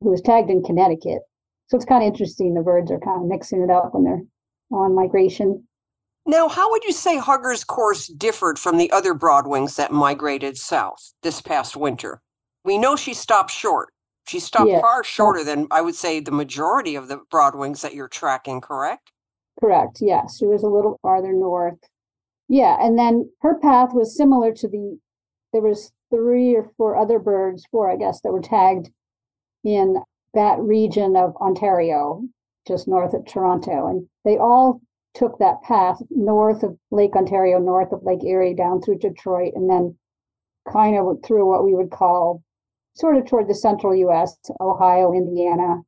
who 0.00 0.10
was 0.10 0.20
tagged 0.20 0.50
in 0.50 0.62
Connecticut. 0.62 1.22
So 1.68 1.76
it's 1.76 1.86
kind 1.86 2.02
of 2.02 2.08
interesting. 2.08 2.54
The 2.54 2.62
birds 2.62 2.90
are 2.90 2.98
kind 3.00 3.22
of 3.22 3.28
mixing 3.28 3.62
it 3.62 3.70
up 3.70 3.94
when 3.94 4.04
they're 4.04 4.22
on 4.70 4.94
migration. 4.94 5.66
Now, 6.26 6.48
how 6.48 6.70
would 6.70 6.84
you 6.84 6.92
say 6.92 7.16
Hugger's 7.16 7.64
course 7.64 8.06
differed 8.06 8.58
from 8.58 8.76
the 8.76 8.90
other 8.90 9.14
broadwings 9.14 9.76
that 9.76 9.92
migrated 9.92 10.58
south 10.58 11.12
this 11.22 11.40
past 11.40 11.76
winter? 11.76 12.20
We 12.64 12.76
know 12.76 12.96
she 12.96 13.14
stopped 13.14 13.50
short. 13.50 13.88
She 14.26 14.38
stopped 14.38 14.68
Yeah. 14.70 14.80
far 14.80 15.02
shorter 15.02 15.42
than 15.42 15.66
I 15.70 15.80
would 15.80 15.94
say 15.94 16.20
the 16.20 16.30
majority 16.30 16.94
of 16.94 17.08
the 17.08 17.20
broadwings 17.30 17.82
that 17.82 17.94
you're 17.94 18.08
tracking, 18.08 18.60
correct? 18.60 19.10
Correct. 19.58 19.98
Yes, 20.00 20.36
she 20.36 20.46
was 20.46 20.62
a 20.62 20.68
little 20.68 20.98
farther 21.02 21.32
north. 21.32 21.78
Yeah, 22.50 22.76
and 22.80 22.98
then 22.98 23.30
her 23.42 23.54
path 23.60 23.94
was 23.94 24.16
similar 24.16 24.52
to 24.54 24.66
the. 24.66 24.98
There 25.52 25.62
was 25.62 25.92
three 26.10 26.56
or 26.56 26.72
four 26.76 26.96
other 26.96 27.20
birds, 27.20 27.64
four 27.70 27.88
I 27.88 27.94
guess, 27.94 28.20
that 28.22 28.32
were 28.32 28.42
tagged 28.42 28.90
in 29.62 30.02
that 30.34 30.58
region 30.58 31.16
of 31.16 31.36
Ontario, 31.36 32.24
just 32.66 32.88
north 32.88 33.14
of 33.14 33.24
Toronto, 33.24 33.86
and 33.86 34.08
they 34.24 34.36
all 34.36 34.80
took 35.14 35.38
that 35.38 35.62
path 35.62 36.02
north 36.10 36.64
of 36.64 36.76
Lake 36.90 37.14
Ontario, 37.14 37.60
north 37.60 37.92
of 37.92 38.02
Lake 38.02 38.24
Erie, 38.24 38.54
down 38.54 38.82
through 38.82 38.98
Detroit, 38.98 39.52
and 39.54 39.70
then 39.70 39.96
kind 40.68 40.96
of 40.96 41.18
through 41.24 41.48
what 41.48 41.64
we 41.64 41.74
would 41.74 41.90
call 41.92 42.42
sort 42.94 43.16
of 43.16 43.26
toward 43.26 43.46
the 43.48 43.54
central 43.54 43.94
U.S., 43.94 44.36
Ohio, 44.60 45.12
Indiana, 45.12 45.82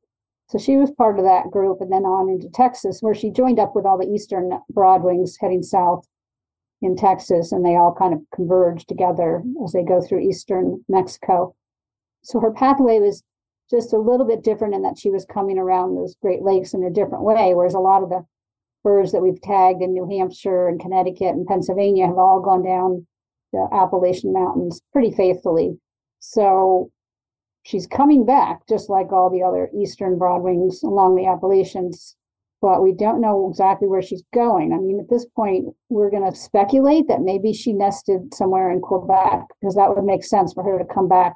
so 0.47 0.57
she 0.57 0.77
was 0.77 0.91
part 0.91 1.19
of 1.19 1.25
that 1.25 1.51
group 1.51 1.81
and 1.81 1.91
then 1.91 2.05
on 2.05 2.29
into 2.29 2.49
Texas, 2.49 3.01
where 3.01 3.15
she 3.15 3.31
joined 3.31 3.59
up 3.59 3.75
with 3.75 3.85
all 3.85 3.97
the 3.97 4.07
Eastern 4.07 4.59
Broadwings 4.69 5.35
heading 5.41 5.63
south 5.63 6.07
in 6.83 6.95
Texas, 6.95 7.51
and 7.51 7.65
they 7.65 7.75
all 7.75 7.95
kind 7.97 8.13
of 8.13 8.21
converge 8.33 8.85
together 8.85 9.41
as 9.63 9.71
they 9.71 9.83
go 9.83 10.01
through 10.01 10.19
Eastern 10.19 10.83
Mexico. 10.87 11.55
So 12.21 12.39
her 12.39 12.51
pathway 12.51 12.99
was 12.99 13.23
just 13.69 13.93
a 13.93 13.97
little 13.97 14.25
bit 14.25 14.43
different 14.43 14.75
in 14.75 14.81
that 14.83 14.97
she 14.97 15.09
was 15.09 15.25
coming 15.25 15.57
around 15.57 15.95
those 15.95 16.15
Great 16.21 16.41
Lakes 16.41 16.73
in 16.73 16.83
a 16.83 16.89
different 16.89 17.23
way, 17.23 17.53
whereas 17.53 17.73
a 17.73 17.79
lot 17.79 18.03
of 18.03 18.09
the 18.09 18.25
birds 18.83 19.11
that 19.11 19.21
we've 19.21 19.41
tagged 19.41 19.81
in 19.81 19.93
New 19.93 20.07
Hampshire 20.09 20.67
and 20.67 20.79
Connecticut 20.79 21.29
and 21.35 21.47
Pennsylvania 21.47 22.07
have 22.07 22.17
all 22.17 22.41
gone 22.41 22.63
down 22.63 23.07
the 23.53 23.67
Appalachian 23.71 24.33
Mountains 24.33 24.81
pretty 24.91 25.11
faithfully. 25.11 25.79
So 26.19 26.91
she's 27.63 27.87
coming 27.87 28.25
back 28.25 28.67
just 28.67 28.89
like 28.89 29.11
all 29.11 29.29
the 29.29 29.43
other 29.43 29.69
eastern 29.75 30.17
broadwings 30.17 30.83
along 30.83 31.15
the 31.15 31.25
appalachians 31.25 32.17
but 32.63 32.81
we 32.81 32.93
don't 32.93 33.19
know 33.19 33.49
exactly 33.51 33.89
where 33.89 34.01
she's 34.01 34.23
going 34.33 34.71
i 34.73 34.77
mean 34.77 34.99
at 34.99 35.09
this 35.09 35.25
point 35.35 35.65
we're 35.89 36.09
going 36.09 36.27
to 36.27 36.35
speculate 36.35 37.07
that 37.09 37.21
maybe 37.21 37.51
she 37.53 37.73
nested 37.73 38.33
somewhere 38.33 38.71
in 38.71 38.79
quebec 38.79 39.41
because 39.59 39.75
that 39.75 39.93
would 39.93 40.05
make 40.05 40.23
sense 40.23 40.53
for 40.53 40.63
her 40.63 40.79
to 40.79 40.93
come 40.93 41.09
back 41.09 41.33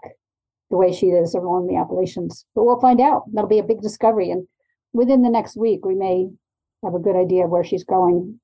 the 0.72 0.78
way 0.78 0.92
she 0.92 1.08
is 1.08 1.36
along 1.36 1.68
the 1.68 1.76
appalachians 1.76 2.46
but 2.56 2.64
we'll 2.64 2.80
find 2.80 3.02
out 3.02 3.24
that'll 3.34 3.50
be 3.50 3.60
a 3.60 3.64
big 3.64 3.82
discovery 3.82 4.32
and 4.32 4.48
within 4.94 5.22
the 5.22 5.30
next 5.30 5.58
week 5.58 5.86
we 5.86 5.96
may 5.96 6.28
have 6.84 6.96
a 6.96 7.00
good 7.00 7.16
idea 7.16 7.44
of 7.44 7.50
where 7.50 7.64
she's 7.64 7.84
going 7.84 8.40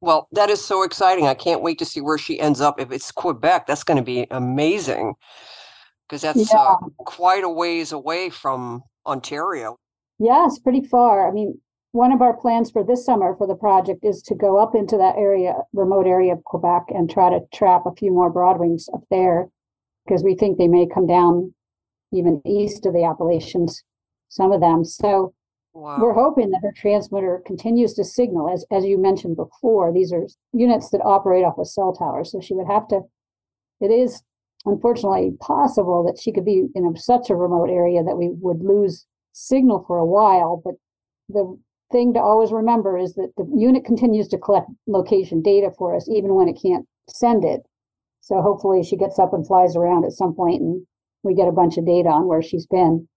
Well, 0.00 0.26
that 0.32 0.50
is 0.50 0.64
so 0.64 0.82
exciting. 0.82 1.26
I 1.26 1.34
can't 1.34 1.62
wait 1.62 1.78
to 1.78 1.84
see 1.84 2.00
where 2.00 2.18
she 2.18 2.40
ends 2.40 2.60
up. 2.60 2.80
If 2.80 2.90
it's 2.90 3.12
Quebec, 3.12 3.66
that's 3.66 3.84
going 3.84 3.98
to 3.98 4.02
be 4.04 4.26
amazing 4.30 5.14
because 6.08 6.22
that's 6.22 6.52
yeah. 6.52 6.58
uh, 6.58 6.76
quite 6.98 7.44
a 7.44 7.48
ways 7.48 7.92
away 7.92 8.30
from 8.30 8.82
Ontario. 9.06 9.78
Yes, 10.18 10.58
pretty 10.58 10.82
far. 10.82 11.28
I 11.28 11.32
mean, 11.32 11.60
one 11.92 12.10
of 12.10 12.22
our 12.22 12.34
plans 12.34 12.70
for 12.70 12.82
this 12.82 13.04
summer 13.04 13.34
for 13.36 13.46
the 13.46 13.54
project 13.54 14.02
is 14.02 14.22
to 14.22 14.34
go 14.34 14.58
up 14.58 14.74
into 14.74 14.96
that 14.96 15.16
area, 15.16 15.54
remote 15.74 16.06
area 16.06 16.32
of 16.32 16.42
Quebec, 16.44 16.84
and 16.88 17.08
try 17.08 17.28
to 17.28 17.40
trap 17.54 17.82
a 17.84 17.94
few 17.94 18.10
more 18.10 18.30
broadwings 18.30 18.88
up 18.94 19.02
there 19.10 19.48
because 20.06 20.24
we 20.24 20.34
think 20.34 20.56
they 20.56 20.68
may 20.68 20.86
come 20.86 21.06
down 21.06 21.54
even 22.12 22.40
east 22.46 22.86
of 22.86 22.94
the 22.94 23.04
Appalachians, 23.04 23.84
some 24.30 24.52
of 24.52 24.62
them. 24.62 24.84
So 24.84 25.34
wow. 25.74 25.98
we're 26.00 26.14
hoping 26.14 26.50
that 26.50 26.62
her 26.62 26.72
transmitter 26.74 27.42
continues 27.46 27.92
to 27.94 28.04
signal. 28.04 28.50
As, 28.50 28.64
as 28.70 28.84
you 28.84 28.96
mentioned 28.96 29.36
before, 29.36 29.92
these 29.92 30.12
are 30.14 30.26
units 30.52 30.90
that 30.90 31.02
operate 31.04 31.44
off 31.44 31.58
of 31.58 31.68
cell 31.68 31.92
towers. 31.92 32.32
So 32.32 32.40
she 32.40 32.54
would 32.54 32.66
have 32.66 32.88
to, 32.88 33.02
it 33.80 33.90
is 33.90 34.22
unfortunately 34.64 35.32
possible 35.40 36.02
that 36.04 36.20
she 36.20 36.32
could 36.32 36.44
be 36.44 36.68
in 36.74 36.86
a, 36.86 36.98
such 36.98 37.28
a 37.28 37.36
remote 37.36 37.68
area 37.68 38.02
that 38.02 38.16
we 38.16 38.30
would 38.32 38.60
lose 38.60 39.06
signal 39.32 39.84
for 39.86 39.98
a 39.98 40.06
while. 40.06 40.60
But 40.64 40.74
the 41.28 41.58
thing 41.92 42.14
to 42.14 42.20
always 42.20 42.50
remember 42.50 42.98
is 42.98 43.14
that 43.14 43.32
the 43.36 43.46
unit 43.54 43.84
continues 43.84 44.28
to 44.28 44.38
collect 44.38 44.68
location 44.86 45.42
data 45.42 45.70
for 45.76 45.94
us, 45.94 46.08
even 46.08 46.34
when 46.34 46.48
it 46.48 46.58
can't 46.60 46.86
send 47.08 47.44
it. 47.44 47.60
So 48.20 48.40
hopefully 48.40 48.82
she 48.82 48.96
gets 48.96 49.18
up 49.18 49.32
and 49.32 49.46
flies 49.46 49.76
around 49.76 50.04
at 50.04 50.12
some 50.12 50.34
point 50.34 50.62
and 50.62 50.86
we 51.22 51.34
get 51.34 51.48
a 51.48 51.52
bunch 51.52 51.76
of 51.76 51.86
data 51.86 52.08
on 52.08 52.26
where 52.26 52.42
she's 52.42 52.66
been. 52.66 53.08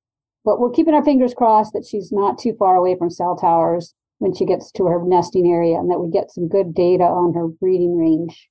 But 0.44 0.60
we're 0.60 0.72
keeping 0.72 0.94
our 0.94 1.04
fingers 1.04 1.34
crossed 1.34 1.74
that 1.74 1.88
she's 1.90 2.12
not 2.12 2.38
too 2.38 2.54
far 2.58 2.76
away 2.76 2.96
from 2.98 3.10
cell 3.10 3.36
towers 3.36 3.96
when 4.20 4.34
she 4.34 4.46
gets 4.46 4.72
to 4.74 4.86
her 4.86 5.04
nesting 5.04 5.48
area 5.48 5.78
and 5.78 5.90
that 5.90 6.00
we 6.00 6.12
get 6.12 6.32
some 6.32 6.48
good 6.48 6.74
data 6.74 7.04
on 7.04 7.34
her 7.34 7.48
breeding 7.48 7.98
range. 7.98 8.50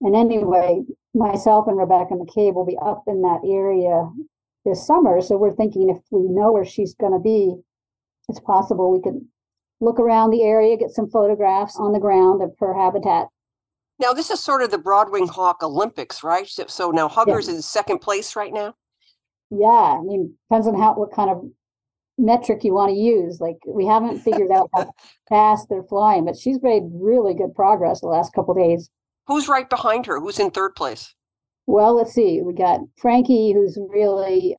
And 0.00 0.14
anyway, 0.14 0.82
myself 1.14 1.66
and 1.66 1.78
Rebecca 1.78 2.14
McCabe 2.14 2.54
will 2.54 2.66
be 2.66 2.78
up 2.84 3.04
in 3.06 3.22
that 3.22 3.40
area 3.46 4.08
this 4.64 4.86
summer. 4.86 5.20
So 5.20 5.36
we're 5.36 5.54
thinking 5.54 5.90
if 5.90 6.02
we 6.10 6.28
know 6.28 6.52
where 6.52 6.64
she's 6.64 6.94
going 6.94 7.12
to 7.12 7.18
be, 7.18 7.56
it's 8.28 8.40
possible 8.40 8.90
we 8.90 9.02
could 9.02 9.20
look 9.80 9.98
around 9.98 10.30
the 10.30 10.42
area, 10.42 10.76
get 10.76 10.90
some 10.90 11.10
photographs 11.10 11.76
on 11.78 11.92
the 11.92 12.00
ground 12.00 12.42
of 12.42 12.52
her 12.58 12.74
habitat 12.74 13.26
now, 13.98 14.12
this 14.12 14.30
is 14.30 14.42
sort 14.42 14.62
of 14.62 14.70
the 14.70 14.78
Broadwing 14.78 15.28
Hawk 15.28 15.62
Olympics, 15.62 16.24
right? 16.24 16.48
So, 16.48 16.64
so 16.66 16.90
now 16.90 17.08
Hugger's 17.08 17.48
yeah. 17.48 17.54
in 17.54 17.62
second 17.62 17.98
place 17.98 18.34
right 18.34 18.52
now. 18.52 18.74
Yeah, 19.50 19.68
I 19.68 20.00
mean, 20.02 20.34
depends 20.50 20.66
on 20.66 20.76
how 20.76 20.94
what 20.94 21.12
kind 21.12 21.30
of 21.30 21.44
metric 22.18 22.64
you 22.64 22.74
want 22.74 22.90
to 22.90 22.96
use. 22.96 23.40
Like 23.40 23.58
we 23.66 23.86
haven't 23.86 24.20
figured 24.20 24.50
out 24.50 24.68
how 24.74 24.90
fast 25.28 25.68
they're 25.68 25.84
flying, 25.84 26.24
but 26.24 26.36
she's 26.36 26.60
made 26.62 26.82
really 26.92 27.34
good 27.34 27.54
progress 27.54 28.00
the 28.00 28.08
last 28.08 28.32
couple 28.32 28.54
days. 28.54 28.90
Who's 29.26 29.48
right 29.48 29.70
behind 29.70 30.06
her? 30.06 30.18
Who's 30.18 30.40
in 30.40 30.50
third 30.50 30.74
place? 30.74 31.14
Well, 31.66 31.94
let's 31.94 32.12
see. 32.12 32.42
We 32.42 32.52
got 32.52 32.80
Frankie, 32.98 33.52
who's 33.52 33.78
really 33.88 34.56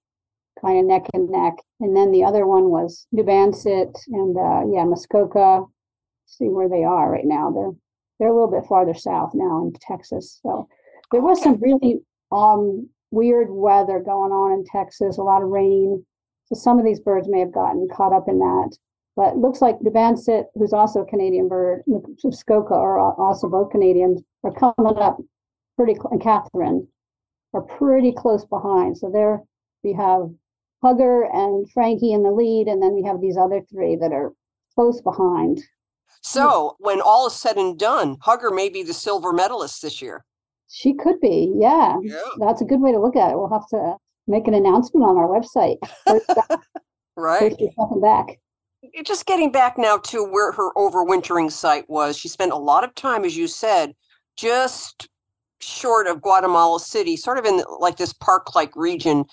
kind 0.66 0.80
of 0.80 0.86
neck 0.86 1.04
and 1.14 1.30
neck, 1.30 1.54
and 1.80 1.96
then 1.96 2.12
the 2.12 2.24
other 2.24 2.48
one 2.48 2.70
was 2.70 3.08
Nubansett 3.14 3.96
and 4.08 4.38
uh, 4.38 4.62
yeah, 4.74 4.84
Muskoka. 4.86 5.64
See 6.28 6.46
where 6.46 6.68
they 6.68 6.84
are 6.84 7.12
right 7.12 7.26
now. 7.26 7.52
They're 7.52 7.72
they're 8.20 8.30
a 8.30 8.34
little 8.34 8.50
bit 8.50 8.68
farther 8.68 8.94
south 8.94 9.32
now 9.34 9.64
in 9.64 9.74
Texas. 9.74 10.40
So 10.42 10.68
there 11.12 11.22
was 11.22 11.42
some 11.42 11.60
really 11.62 12.02
um, 12.32 12.90
weird 13.12 13.48
weather 13.50 14.00
going 14.00 14.32
on 14.32 14.52
in 14.54 14.66
Texas, 14.66 15.18
a 15.18 15.24
lot 15.24 15.44
of 15.44 15.50
rain. 15.50 16.06
So 16.46 16.56
some 16.56 16.80
of 16.80 16.86
these 16.86 17.00
birds 17.00 17.28
may 17.30 17.40
have 17.40 17.54
gotten 17.54 17.88
caught 17.92 18.14
up 18.14 18.28
in 18.28 18.40
that. 18.40 18.78
But 19.16 19.34
it 19.34 19.38
looks 19.38 19.62
like 19.62 19.80
Nubansett, 19.80 20.46
who's 20.56 20.74
also 20.74 21.02
a 21.02 21.06
Canadian 21.06 21.48
bird, 21.48 21.84
Muskoka 22.24 22.74
are 22.74 23.00
also 23.00 23.48
both 23.48 23.72
Canadians, 23.72 24.22
are 24.44 24.52
coming 24.52 24.98
up 24.98 25.18
pretty, 25.78 25.96
and 26.12 26.22
Catherine 26.22 26.88
are 27.54 27.62
pretty 27.62 28.12
close 28.12 28.46
behind. 28.46 28.98
So 28.98 29.10
there 29.10 29.42
we 29.84 29.94
have 29.94 30.30
Hugger 30.86 31.24
and 31.34 31.68
Frankie 31.72 32.14
in 32.14 32.22
the 32.22 32.30
lead, 32.30 32.68
and 32.68 32.80
then 32.82 32.94
we 32.94 33.02
have 33.04 33.20
these 33.20 33.38
other 33.38 33.62
three 33.72 33.96
that 33.96 34.12
are 34.12 34.34
close 34.76 35.02
behind. 35.02 35.64
So 36.22 36.76
when 36.80 37.02
all 37.02 37.26
is 37.26 37.34
said 37.34 37.58
and 37.58 37.78
done, 37.78 38.18
Hugger 38.22 38.52
may 38.52 38.70
be 38.70 38.84
the 38.84 38.94
silver 38.94 39.34
medalist 39.34 39.82
this 39.82 40.00
year. 40.00 40.24
She 40.70 40.94
could 40.94 41.20
be, 41.22 41.52
yeah. 41.56 41.98
yeah. 42.04 42.20
That's 42.38 42.62
a 42.62 42.66
good 42.66 42.82
way 42.82 42.92
to 42.92 43.00
look 43.00 43.16
at 43.16 43.32
it. 43.32 43.38
We'll 43.38 43.50
have 43.50 43.68
to 43.70 43.96
make 44.28 44.48
an 44.48 44.54
announcement 44.54 45.06
on 45.06 45.18
our 45.18 45.28
website. 45.28 45.78
right. 47.16 47.56
Back. 48.00 48.40
Just 49.04 49.26
getting 49.26 49.52
back 49.52 49.80
now 49.80 49.98
to 49.98 50.24
where 50.24 50.52
her 50.52 50.72
overwintering 50.74 51.52
site 51.52 51.90
was. 51.90 52.16
She 52.16 52.28
spent 52.28 52.52
a 52.52 52.58
lot 52.58 52.84
of 52.84 52.94
time, 52.94 53.26
as 53.26 53.36
you 53.36 53.48
said, 53.48 53.96
just 54.38 55.10
short 55.60 56.06
of 56.06 56.22
Guatemala 56.22 56.80
City, 56.80 57.18
sort 57.18 57.40
of 57.40 57.46
in 57.46 57.64
like 57.80 57.98
this 57.98 58.14
park-like 58.14 58.76
region. 58.76 59.26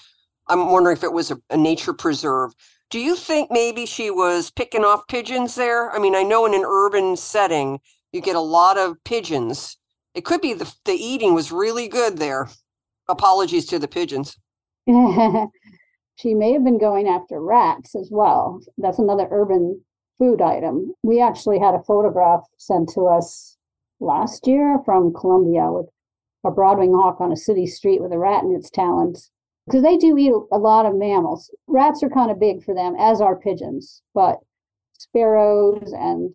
I'm 0.53 0.71
wondering 0.71 0.95
if 0.95 1.03
it 1.03 1.15
was 1.15 1.31
a, 1.31 1.41
a 1.49 1.57
nature 1.57 1.95
preserve. 1.95 2.53
Do 2.91 2.99
you 2.99 3.17
think 3.17 3.51
maybe 3.51 3.87
she 3.87 4.11
was 4.11 4.51
picking 4.51 4.85
off 4.85 5.09
pigeons 5.09 5.55
there? 5.55 5.91
I 5.91 5.99
mean, 5.99 6.15
I 6.15 6.25
know 6.25 6.45
in 6.45 6.53
an 6.53 6.67
urban 6.67 7.17
setting, 7.17 7.81
you 8.13 8.21
get 8.21 8.37
a 8.37 8.41
lot 8.41 8.77
of 8.77 9.03
pigeons. 9.03 9.79
It 10.15 10.27
could 10.27 10.43
be 10.43 10.53
the, 10.53 10.71
the 10.85 10.93
eating 10.93 11.33
was 11.33 11.51
really 11.51 11.89
good 11.89 12.19
there. 12.19 12.51
Apologies 13.09 13.65
to 13.67 13.79
the 13.79 13.89
pigeons. 13.89 14.37
she 14.87 16.35
may 16.35 16.53
have 16.53 16.65
been 16.65 16.79
going 16.79 17.09
after 17.09 17.41
rats 17.41 17.97
as 17.97 18.11
well. 18.13 18.61
That's 18.77 18.99
another 18.99 19.29
urban 19.31 19.83
food 20.19 20.43
item. 20.43 20.93
We 21.03 21.23
actually 21.23 21.61
had 21.61 21.75
a 21.75 21.83
photograph 21.83 22.43
sent 22.59 22.91
to 22.91 23.07
us 23.07 23.57
last 24.01 24.47
year 24.47 24.81
from 24.85 25.15
Colombia 25.15 25.73
with 25.73 25.87
a 26.45 26.51
Broadwing 26.51 26.95
hawk 26.95 27.23
on 27.23 27.33
a 27.33 27.37
city 27.37 27.67
street 27.67 28.03
with 28.03 28.13
a 28.13 28.19
rat 28.19 28.45
in 28.45 28.55
its 28.55 28.69
talons 28.69 29.32
because 29.67 29.83
they 29.83 29.97
do 29.97 30.17
eat 30.19 30.33
a 30.51 30.59
lot 30.59 30.87
of 30.87 30.95
mammals. 30.95 31.51
Rats 31.67 32.03
are 32.03 32.11
kind 32.11 32.31
of 32.31 32.41
big 32.41 32.65
for 32.65 32.75
them, 32.75 32.95
as 32.99 33.21
are 33.21 33.37
pigeons, 33.37 34.03
but 34.15 34.39
sparrows 34.99 35.93
and 35.93 36.35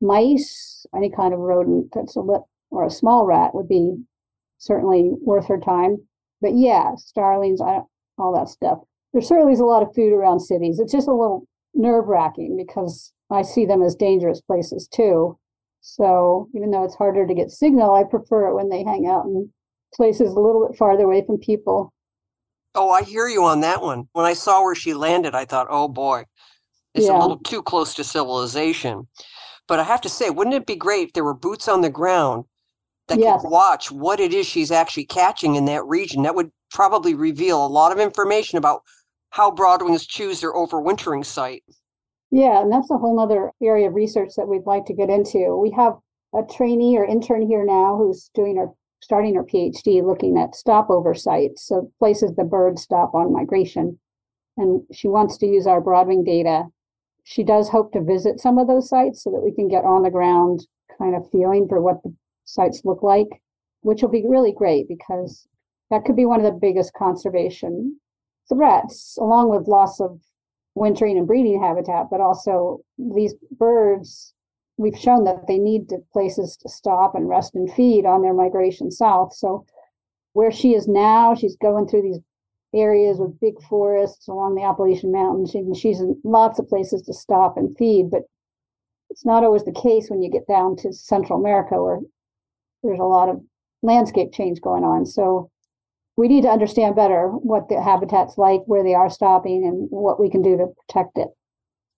mice, 0.00 0.86
any 0.94 1.10
kind 1.10 1.32
of 1.34 1.40
rodent 1.40 1.88
that's 1.94 2.16
a 2.16 2.20
lit 2.20 2.42
or 2.70 2.84
a 2.84 2.90
small 2.90 3.26
rat 3.26 3.54
would 3.54 3.68
be 3.68 3.96
certainly 4.58 5.12
worth 5.20 5.46
her 5.46 5.58
time. 5.58 5.98
But 6.40 6.54
yeah, 6.54 6.94
starlings, 6.96 7.60
all 7.60 8.34
that 8.34 8.48
stuff. 8.48 8.78
There 9.12 9.22
certainly 9.22 9.52
is 9.52 9.60
a 9.60 9.64
lot 9.64 9.82
of 9.82 9.94
food 9.94 10.12
around 10.12 10.40
cities. 10.40 10.78
It's 10.78 10.92
just 10.92 11.08
a 11.08 11.14
little 11.14 11.46
nerve 11.74 12.06
wracking 12.06 12.56
because 12.56 13.12
I 13.30 13.42
see 13.42 13.66
them 13.66 13.82
as 13.82 13.94
dangerous 13.94 14.40
places 14.40 14.88
too. 14.88 15.38
So 15.82 16.48
even 16.54 16.70
though 16.70 16.84
it's 16.84 16.94
harder 16.94 17.26
to 17.26 17.34
get 17.34 17.50
signal, 17.50 17.94
I 17.94 18.04
prefer 18.04 18.48
it 18.48 18.54
when 18.54 18.70
they 18.70 18.84
hang 18.84 19.06
out 19.06 19.26
in 19.26 19.50
places 19.94 20.30
a 20.32 20.40
little 20.40 20.66
bit 20.66 20.78
farther 20.78 21.04
away 21.04 21.24
from 21.26 21.38
people. 21.38 21.92
Oh, 22.74 22.90
I 22.90 23.02
hear 23.02 23.28
you 23.28 23.44
on 23.44 23.60
that 23.60 23.82
one. 23.82 24.08
When 24.12 24.24
I 24.24 24.32
saw 24.32 24.62
where 24.62 24.74
she 24.74 24.94
landed, 24.94 25.34
I 25.34 25.44
thought, 25.44 25.66
oh 25.70 25.88
boy, 25.88 26.24
it's 26.94 27.06
yeah. 27.06 27.18
a 27.18 27.20
little 27.20 27.38
too 27.38 27.62
close 27.62 27.94
to 27.94 28.04
civilization. 28.04 29.06
But 29.68 29.78
I 29.78 29.84
have 29.84 30.00
to 30.02 30.08
say, 30.08 30.30
wouldn't 30.30 30.56
it 30.56 30.66
be 30.66 30.76
great 30.76 31.08
if 31.08 31.12
there 31.12 31.24
were 31.24 31.34
boots 31.34 31.68
on 31.68 31.80
the 31.80 31.90
ground 31.90 32.44
that 33.08 33.18
yes. 33.18 33.42
could 33.42 33.50
watch 33.50 33.90
what 33.90 34.20
it 34.20 34.32
is 34.32 34.46
she's 34.46 34.70
actually 34.70 35.06
catching 35.06 35.54
in 35.54 35.66
that 35.66 35.84
region? 35.84 36.22
That 36.22 36.34
would 36.34 36.50
probably 36.70 37.14
reveal 37.14 37.64
a 37.64 37.68
lot 37.68 37.92
of 37.92 37.98
information 37.98 38.58
about 38.58 38.82
how 39.30 39.50
Broadwings 39.50 40.06
choose 40.06 40.40
their 40.40 40.52
overwintering 40.52 41.24
site. 41.24 41.62
Yeah, 42.30 42.62
and 42.62 42.72
that's 42.72 42.90
a 42.90 42.96
whole 42.96 43.20
other 43.20 43.52
area 43.62 43.88
of 43.88 43.94
research 43.94 44.32
that 44.36 44.48
we'd 44.48 44.66
like 44.66 44.86
to 44.86 44.94
get 44.94 45.10
into. 45.10 45.56
We 45.56 45.70
have 45.72 45.94
a 46.34 46.42
trainee 46.42 46.96
or 46.96 47.04
intern 47.04 47.46
here 47.46 47.64
now 47.64 47.96
who's 47.96 48.30
doing 48.34 48.58
our 48.58 48.72
starting 49.02 49.34
her 49.34 49.44
PhD 49.44 50.02
looking 50.02 50.38
at 50.38 50.54
stopover 50.54 51.12
sites, 51.12 51.66
so 51.66 51.90
places 51.98 52.34
the 52.34 52.44
birds 52.44 52.82
stop 52.82 53.14
on 53.14 53.32
migration. 53.32 53.98
And 54.56 54.82
she 54.92 55.08
wants 55.08 55.36
to 55.38 55.46
use 55.46 55.66
our 55.66 55.82
Broadwing 55.82 56.24
data. 56.24 56.66
She 57.24 57.42
does 57.42 57.68
hope 57.68 57.92
to 57.92 58.00
visit 58.00 58.40
some 58.40 58.58
of 58.58 58.68
those 58.68 58.88
sites 58.88 59.24
so 59.24 59.30
that 59.30 59.42
we 59.42 59.52
can 59.52 59.68
get 59.68 59.84
on 59.84 60.02
the 60.02 60.10
ground 60.10 60.66
kind 60.98 61.16
of 61.16 61.28
feeling 61.30 61.66
for 61.68 61.80
what 61.80 62.02
the 62.04 62.14
sites 62.44 62.82
look 62.84 63.02
like, 63.02 63.42
which 63.80 64.02
will 64.02 64.08
be 64.08 64.24
really 64.26 64.52
great 64.52 64.86
because 64.88 65.48
that 65.90 66.04
could 66.04 66.16
be 66.16 66.26
one 66.26 66.38
of 66.38 66.46
the 66.46 66.58
biggest 66.58 66.92
conservation 66.94 67.98
threats, 68.48 69.18
along 69.20 69.50
with 69.50 69.68
loss 69.68 70.00
of 70.00 70.20
wintering 70.74 71.18
and 71.18 71.26
breeding 71.26 71.60
habitat, 71.60 72.06
but 72.10 72.20
also 72.20 72.80
these 72.98 73.34
birds 73.50 74.32
we've 74.82 74.98
shown 74.98 75.24
that 75.24 75.46
they 75.46 75.58
need 75.58 75.88
places 76.12 76.56
to 76.58 76.68
stop 76.68 77.14
and 77.14 77.28
rest 77.28 77.54
and 77.54 77.72
feed 77.72 78.04
on 78.04 78.22
their 78.22 78.34
migration 78.34 78.90
south. 78.90 79.32
So 79.34 79.64
where 80.32 80.50
she 80.50 80.74
is 80.74 80.88
now, 80.88 81.34
she's 81.34 81.56
going 81.56 81.86
through 81.86 82.02
these 82.02 82.18
areas 82.74 83.18
with 83.18 83.38
big 83.40 83.60
forests 83.68 84.28
along 84.28 84.54
the 84.54 84.62
Appalachian 84.62 85.12
Mountains, 85.12 85.52
she's 85.78 86.00
in 86.00 86.18
lots 86.24 86.58
of 86.58 86.68
places 86.68 87.02
to 87.02 87.12
stop 87.12 87.56
and 87.56 87.76
feed. 87.76 88.10
But 88.10 88.22
it's 89.10 89.26
not 89.26 89.44
always 89.44 89.64
the 89.64 89.72
case 89.72 90.08
when 90.08 90.22
you 90.22 90.30
get 90.30 90.46
down 90.48 90.76
to 90.76 90.92
Central 90.92 91.38
America, 91.38 91.82
where 91.82 92.00
there's 92.82 92.98
a 92.98 93.04
lot 93.04 93.28
of 93.28 93.40
landscape 93.82 94.32
change 94.32 94.60
going 94.60 94.84
on. 94.84 95.04
So 95.04 95.50
we 96.16 96.28
need 96.28 96.42
to 96.42 96.50
understand 96.50 96.96
better 96.96 97.28
what 97.28 97.68
the 97.68 97.82
habitat's 97.82 98.38
like, 98.38 98.62
where 98.66 98.82
they 98.82 98.94
are 98.94 99.10
stopping, 99.10 99.64
and 99.66 99.88
what 99.90 100.18
we 100.18 100.30
can 100.30 100.42
do 100.42 100.56
to 100.56 100.72
protect 100.86 101.18
it. 101.18 101.28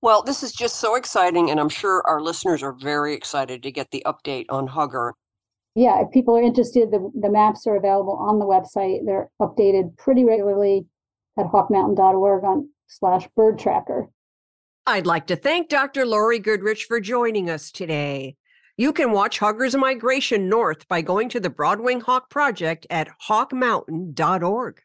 Well, 0.05 0.23
this 0.23 0.43
is 0.43 0.53
just 0.53 0.81
so 0.81 0.97
exciting, 0.97 1.51
and 1.51 1.59
I'm 1.59 1.71
sure 1.71 2.07
our 2.07 2.21
listeners 2.21 2.63
are 2.63 2.75
very 2.75 3.15
excited 3.15 3.63
to 3.63 3.73
get 3.73 3.91
the 3.91 4.03
update 4.05 4.45
on 4.51 4.67
Hugger. 4.67 5.15
Yeah, 5.75 6.03
if 6.03 6.11
people 6.11 6.37
are 6.37 6.43
interested, 6.43 6.91
the, 6.91 7.11
the 7.19 7.31
maps 7.31 7.67
are 7.67 7.77
available 7.77 8.13
on 8.13 8.39
the 8.39 8.45
website. 8.45 9.07
They're 9.07 9.31
updated 9.41 9.97
pretty 9.97 10.27
regularly 10.27 10.85
at 11.39 11.47
hawkmountain.org 11.47 12.45
on 12.45 12.69
slash 12.87 13.27
bird 13.35 13.59
tracker. 13.59 14.11
I'd 14.87 15.07
like 15.07 15.27
to 15.29 15.37
thank 15.37 15.71
Dr. 15.71 16.05
Laurie 16.05 16.39
Goodrich 16.39 16.85
for 16.85 17.01
joining 17.01 17.49
us 17.49 17.71
today. 17.71 18.37
You 18.77 18.93
can 18.93 19.11
watch 19.11 19.39
Hugger's 19.39 19.75
migration 19.75 20.51
north 20.51 20.87
by 20.87 21.01
going 21.01 21.31
to 21.31 21.41
the 21.41 21.49
Broadwing 21.49 22.03
Hawk 22.03 22.29
Project 22.29 22.87
at 22.91 23.09
hawkmountain.org. 23.27 24.83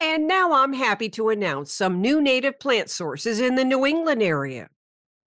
And 0.00 0.28
now 0.28 0.52
I'm 0.52 0.72
happy 0.72 1.08
to 1.10 1.30
announce 1.30 1.72
some 1.72 2.00
new 2.00 2.20
native 2.20 2.60
plant 2.60 2.90
sources 2.90 3.40
in 3.40 3.54
the 3.54 3.64
New 3.64 3.86
England 3.86 4.22
area. 4.22 4.68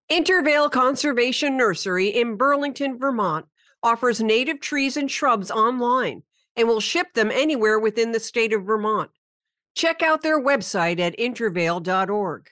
Intervale 0.09 0.69
Conservation 0.69 1.57
Nursery 1.57 2.07
in 2.07 2.35
Burlington, 2.35 2.97
Vermont 2.97 3.45
offers 3.81 4.21
native 4.21 4.59
trees 4.59 4.97
and 4.97 5.09
shrubs 5.09 5.51
online 5.51 6.23
and 6.55 6.67
will 6.67 6.79
ship 6.79 7.13
them 7.13 7.31
anywhere 7.31 7.79
within 7.79 8.11
the 8.11 8.19
state 8.19 8.53
of 8.53 8.65
Vermont. 8.65 9.09
Check 9.75 10.01
out 10.01 10.21
their 10.21 10.41
website 10.41 10.99
at 10.99 11.17
intervale.org. 11.17 12.49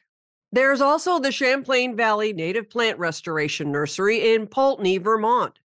There's 0.52 0.82
also 0.82 1.20
the 1.20 1.32
Champlain 1.32 1.96
Valley 1.96 2.32
Native 2.32 2.70
Plant 2.70 2.98
Restoration 3.00 3.72
Nursery 3.72 4.34
in 4.34 4.48
Poultney, 4.48 5.02
Vermont. 5.02 5.60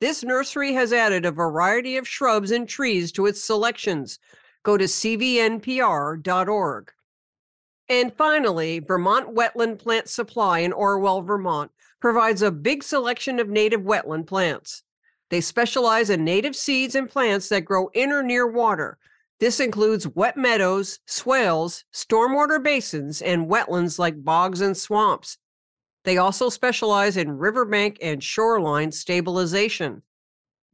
This 0.00 0.24
nursery 0.24 0.72
has 0.72 0.92
added 0.92 1.24
a 1.24 1.30
variety 1.30 1.96
of 1.96 2.08
shrubs 2.08 2.50
and 2.50 2.68
trees 2.68 3.12
to 3.12 3.26
its 3.26 3.42
selections. 3.42 4.18
Go 4.66 4.76
to 4.76 4.84
cvnpr.org. 4.84 5.62
And 7.88 8.12
finally, 8.12 8.80
Vermont 8.80 9.32
Wetland 9.32 9.78
Plant 9.78 10.08
Supply 10.08 10.58
in 10.58 10.72
Orwell, 10.72 11.22
Vermont 11.22 11.70
provides 12.00 12.42
a 12.42 12.50
big 12.50 12.82
selection 12.82 13.38
of 13.38 13.48
native 13.48 13.82
wetland 13.82 14.26
plants. 14.26 14.82
They 15.30 15.40
specialize 15.40 16.10
in 16.10 16.24
native 16.24 16.56
seeds 16.56 16.96
and 16.96 17.08
plants 17.08 17.48
that 17.50 17.64
grow 17.64 17.86
in 17.94 18.10
or 18.10 18.24
near 18.24 18.50
water, 18.50 18.98
this 19.38 19.60
includes 19.60 20.08
wet 20.08 20.36
meadows, 20.36 20.98
swales, 21.06 21.84
stormwater 21.92 22.62
basins, 22.62 23.20
and 23.20 23.48
wetlands 23.48 23.98
like 23.98 24.24
bogs 24.24 24.62
and 24.62 24.74
swamps. 24.76 25.36
They 26.04 26.16
also 26.16 26.48
specialize 26.48 27.18
in 27.18 27.36
riverbank 27.36 27.98
and 28.00 28.22
shoreline 28.22 28.92
stabilization. 28.92 30.02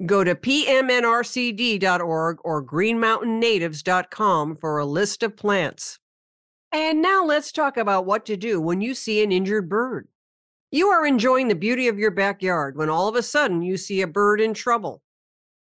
Go 0.05 0.25
to 0.25 0.35
pmnrcd.org 0.35 0.79
or 2.43 2.65
greenmountainnatives.com 2.65 4.57
for 4.57 4.79
a 4.79 4.87
list 4.87 5.23
of 5.23 5.37
plants. 5.37 6.01
And 6.73 7.01
now 7.01 7.25
let's 7.25 7.53
talk 7.53 7.77
about 7.77 8.07
what 8.07 8.27
to 8.27 8.37
do 8.37 8.61
when 8.61 8.81
you 8.81 8.95
see 8.95 9.23
an 9.23 9.31
injured 9.31 9.69
bird. 9.69 10.09
You 10.73 10.89
are 10.89 11.07
enjoying 11.07 11.49
the 11.49 11.55
beauty 11.55 11.87
of 11.87 11.99
your 11.99 12.11
backyard 12.11 12.77
when 12.77 12.89
all 12.89 13.07
of 13.07 13.15
a 13.15 13.23
sudden 13.23 13.63
you 13.63 13.77
see 13.77 14.01
a 14.01 14.07
bird 14.07 14.41
in 14.41 14.55
trouble. 14.55 15.03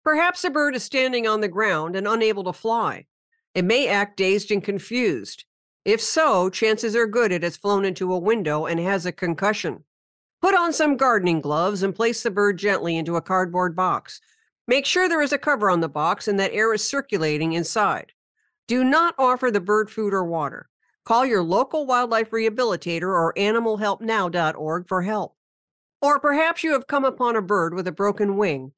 Perhaps 0.02 0.42
a 0.42 0.50
bird 0.50 0.74
is 0.74 0.82
standing 0.82 1.28
on 1.28 1.40
the 1.40 1.48
ground 1.48 1.94
and 1.94 2.08
unable 2.08 2.42
to 2.44 2.52
fly. 2.52 3.06
It 3.54 3.64
may 3.64 3.86
act 3.86 4.16
dazed 4.16 4.50
and 4.50 4.64
confused. 4.64 5.44
If 5.84 6.00
so, 6.00 6.48
chances 6.48 6.96
are 6.96 7.06
good 7.06 7.30
it 7.30 7.42
has 7.42 7.56
flown 7.56 7.84
into 7.84 8.12
a 8.12 8.18
window 8.18 8.66
and 8.66 8.80
has 8.80 9.04
a 9.04 9.12
concussion. 9.12 9.84
Put 10.42 10.54
on 10.54 10.72
some 10.72 10.96
gardening 10.96 11.40
gloves 11.40 11.82
and 11.82 11.94
place 11.94 12.22
the 12.22 12.30
bird 12.30 12.58
gently 12.58 12.96
into 12.96 13.16
a 13.16 13.22
cardboard 13.22 13.74
box. 13.74 14.20
Make 14.66 14.84
sure 14.84 15.08
there 15.08 15.22
is 15.22 15.32
a 15.32 15.38
cover 15.38 15.70
on 15.70 15.80
the 15.80 15.88
box 15.88 16.28
and 16.28 16.38
that 16.40 16.52
air 16.52 16.74
is 16.74 16.86
circulating 16.86 17.52
inside. 17.52 18.12
Do 18.66 18.84
not 18.84 19.14
offer 19.18 19.50
the 19.50 19.60
bird 19.60 19.90
food 19.90 20.12
or 20.12 20.24
water. 20.24 20.68
Call 21.04 21.24
your 21.24 21.42
local 21.42 21.86
wildlife 21.86 22.30
rehabilitator 22.32 23.04
or 23.04 23.32
animalhelpnow.org 23.36 24.88
for 24.88 25.02
help. 25.02 25.36
Or 26.00 26.18
perhaps 26.18 26.64
you 26.64 26.72
have 26.72 26.88
come 26.88 27.04
upon 27.04 27.36
a 27.36 27.42
bird 27.42 27.72
with 27.72 27.86
a 27.86 27.92
broken 27.92 28.36
wing 28.36 28.72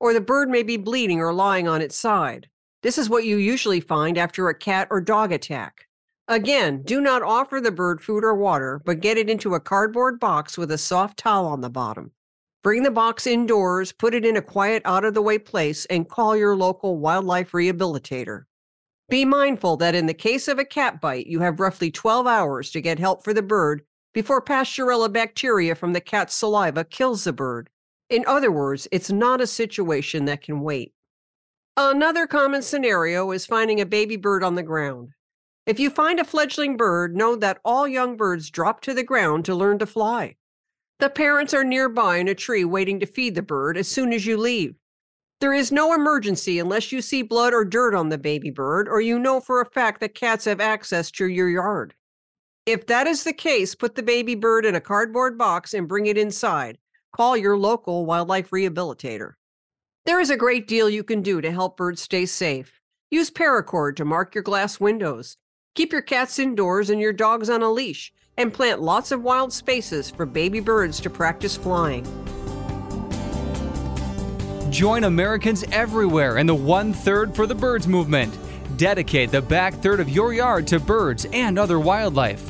or 0.00 0.14
the 0.14 0.20
bird 0.20 0.48
may 0.48 0.62
be 0.62 0.78
bleeding 0.78 1.20
or 1.20 1.32
lying 1.32 1.68
on 1.68 1.82
its 1.82 1.94
side. 1.94 2.48
This 2.82 2.96
is 2.96 3.10
what 3.10 3.24
you 3.24 3.36
usually 3.36 3.80
find 3.80 4.16
after 4.16 4.48
a 4.48 4.54
cat 4.54 4.88
or 4.90 5.00
dog 5.00 5.30
attack. 5.30 5.86
Again, 6.30 6.82
do 6.82 7.00
not 7.00 7.24
offer 7.24 7.60
the 7.60 7.72
bird 7.72 8.00
food 8.00 8.22
or 8.22 8.36
water, 8.36 8.80
but 8.84 9.00
get 9.00 9.18
it 9.18 9.28
into 9.28 9.56
a 9.56 9.60
cardboard 9.60 10.20
box 10.20 10.56
with 10.56 10.70
a 10.70 10.78
soft 10.78 11.18
towel 11.18 11.44
on 11.44 11.60
the 11.60 11.68
bottom. 11.68 12.12
Bring 12.62 12.84
the 12.84 12.90
box 12.92 13.26
indoors, 13.26 13.90
put 13.90 14.14
it 14.14 14.24
in 14.24 14.36
a 14.36 14.40
quiet, 14.40 14.82
out 14.84 15.04
of 15.04 15.14
the 15.14 15.22
way 15.22 15.38
place, 15.38 15.86
and 15.86 16.08
call 16.08 16.36
your 16.36 16.54
local 16.54 16.98
wildlife 16.98 17.50
rehabilitator. 17.50 18.44
Be 19.08 19.24
mindful 19.24 19.76
that 19.78 19.96
in 19.96 20.06
the 20.06 20.14
case 20.14 20.46
of 20.46 20.60
a 20.60 20.64
cat 20.64 21.00
bite, 21.00 21.26
you 21.26 21.40
have 21.40 21.58
roughly 21.58 21.90
12 21.90 22.28
hours 22.28 22.70
to 22.70 22.80
get 22.80 23.00
help 23.00 23.24
for 23.24 23.34
the 23.34 23.42
bird 23.42 23.82
before 24.14 24.40
Pasteurella 24.40 25.12
bacteria 25.12 25.74
from 25.74 25.94
the 25.94 26.00
cat's 26.00 26.36
saliva 26.36 26.84
kills 26.84 27.24
the 27.24 27.32
bird. 27.32 27.68
In 28.08 28.24
other 28.28 28.52
words, 28.52 28.86
it's 28.92 29.10
not 29.10 29.40
a 29.40 29.48
situation 29.48 30.26
that 30.26 30.42
can 30.42 30.60
wait. 30.60 30.92
Another 31.76 32.28
common 32.28 32.62
scenario 32.62 33.32
is 33.32 33.46
finding 33.46 33.80
a 33.80 33.84
baby 33.84 34.14
bird 34.14 34.44
on 34.44 34.54
the 34.54 34.62
ground. 34.62 35.10
If 35.66 35.78
you 35.78 35.90
find 35.90 36.18
a 36.18 36.24
fledgling 36.24 36.76
bird, 36.76 37.14
know 37.14 37.36
that 37.36 37.60
all 37.64 37.86
young 37.86 38.16
birds 38.16 38.50
drop 38.50 38.80
to 38.82 38.94
the 38.94 39.02
ground 39.02 39.44
to 39.44 39.54
learn 39.54 39.78
to 39.78 39.86
fly. 39.86 40.36
The 40.98 41.10
parents 41.10 41.54
are 41.54 41.64
nearby 41.64 42.16
in 42.16 42.28
a 42.28 42.34
tree 42.34 42.64
waiting 42.64 43.00
to 43.00 43.06
feed 43.06 43.34
the 43.34 43.42
bird 43.42 43.76
as 43.76 43.88
soon 43.88 44.12
as 44.12 44.26
you 44.26 44.36
leave. 44.36 44.74
There 45.40 45.54
is 45.54 45.72
no 45.72 45.94
emergency 45.94 46.58
unless 46.58 46.92
you 46.92 47.00
see 47.00 47.22
blood 47.22 47.54
or 47.54 47.64
dirt 47.64 47.94
on 47.94 48.08
the 48.08 48.18
baby 48.18 48.50
bird, 48.50 48.88
or 48.88 49.00
you 49.00 49.18
know 49.18 49.40
for 49.40 49.60
a 49.60 49.70
fact 49.70 50.00
that 50.00 50.14
cats 50.14 50.44
have 50.44 50.60
access 50.60 51.10
to 51.12 51.26
your 51.26 51.48
yard. 51.48 51.94
If 52.66 52.86
that 52.86 53.06
is 53.06 53.24
the 53.24 53.32
case, 53.32 53.74
put 53.74 53.94
the 53.94 54.02
baby 54.02 54.34
bird 54.34 54.66
in 54.66 54.74
a 54.74 54.80
cardboard 54.80 55.38
box 55.38 55.72
and 55.72 55.88
bring 55.88 56.06
it 56.06 56.18
inside 56.18 56.78
call 57.12 57.36
your 57.36 57.56
local 57.56 58.06
wildlife 58.06 58.50
rehabilitator. 58.50 59.32
There 60.06 60.20
is 60.20 60.30
a 60.30 60.36
great 60.36 60.66
deal 60.66 60.88
you 60.88 61.04
can 61.04 61.22
do 61.22 61.40
to 61.40 61.50
help 61.50 61.76
birds 61.76 62.00
stay 62.00 62.26
safe. 62.26 62.80
Use 63.10 63.30
paracord 63.30 63.96
to 63.96 64.04
mark 64.04 64.34
your 64.34 64.44
glass 64.44 64.78
windows. 64.78 65.36
Keep 65.76 65.92
your 65.92 66.02
cats 66.02 66.40
indoors 66.40 66.90
and 66.90 67.00
your 67.00 67.12
dogs 67.12 67.48
on 67.48 67.62
a 67.62 67.70
leash, 67.70 68.12
and 68.36 68.52
plant 68.52 68.82
lots 68.82 69.12
of 69.12 69.22
wild 69.22 69.52
spaces 69.52 70.10
for 70.10 70.26
baby 70.26 70.58
birds 70.58 70.98
to 71.00 71.08
practice 71.08 71.56
flying. 71.56 72.04
Join 74.70 75.04
Americans 75.04 75.64
everywhere 75.70 76.38
in 76.38 76.46
the 76.46 76.54
One 76.54 76.92
Third 76.92 77.36
for 77.36 77.46
the 77.46 77.54
Birds 77.54 77.86
movement. 77.86 78.36
Dedicate 78.76 79.30
the 79.30 79.42
back 79.42 79.74
third 79.74 80.00
of 80.00 80.08
your 80.08 80.32
yard 80.32 80.66
to 80.68 80.80
birds 80.80 81.26
and 81.32 81.56
other 81.56 81.78
wildlife. 81.78 82.48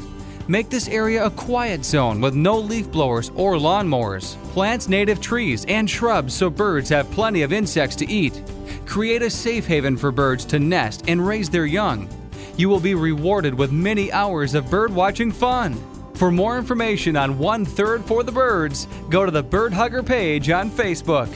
Make 0.49 0.71
this 0.71 0.89
area 0.89 1.25
a 1.25 1.31
quiet 1.31 1.85
zone 1.85 2.21
with 2.21 2.35
no 2.35 2.59
leaf 2.59 2.91
blowers 2.91 3.31
or 3.35 3.55
lawnmowers. 3.55 4.37
Plant 4.53 4.89
native 4.89 5.21
trees 5.21 5.65
and 5.67 5.89
shrubs 5.89 6.35
so 6.35 6.49
birds 6.49 6.89
have 6.89 7.11
plenty 7.11 7.43
of 7.43 7.53
insects 7.53 7.97
to 7.97 8.11
eat. 8.11 8.43
Create 8.87 9.23
a 9.23 9.31
safe 9.31 9.67
haven 9.67 9.97
for 9.97 10.11
birds 10.11 10.45
to 10.47 10.59
nest 10.59 11.05
and 11.07 11.27
raise 11.27 11.51
their 11.51 11.67
young. 11.67 12.09
You 12.57 12.69
will 12.69 12.81
be 12.81 12.95
rewarded 12.95 13.55
with 13.55 13.73
many 13.73 14.13
hours 14.13 14.55
of 14.55 14.71
bird 14.71 14.93
watching 14.93 15.33
fun. 15.33 15.75
For 16.15 16.31
more 16.31 16.59
information 16.59 17.17
on 17.17 17.39
One 17.39 17.65
Third 17.65 18.05
for 18.05 18.23
the 18.23 18.33
Birds, 18.33 18.87
go 19.09 19.25
to 19.25 19.31
the 19.31 19.43
Bird 19.43 19.73
Hugger 19.73 20.03
page 20.03 20.51
on 20.51 20.71
Facebook. 20.71 21.29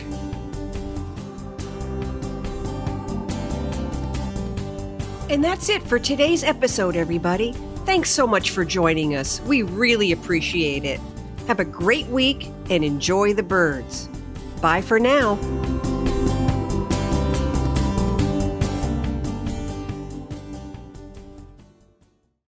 And 5.30 5.42
that's 5.42 5.68
it 5.68 5.82
for 5.82 5.98
today's 5.98 6.44
episode, 6.44 6.96
everybody. 6.96 7.52
Thanks 7.86 8.10
so 8.10 8.26
much 8.26 8.50
for 8.50 8.64
joining 8.64 9.16
us. 9.16 9.40
We 9.40 9.62
really 9.62 10.12
appreciate 10.12 10.84
it. 10.84 11.00
Have 11.46 11.60
a 11.60 11.64
great 11.64 12.06
week 12.06 12.50
and 12.70 12.84
enjoy 12.84 13.34
the 13.34 13.42
birds. 13.42 14.08
Bye 14.60 14.80
for 14.80 14.98
now. 15.00 15.34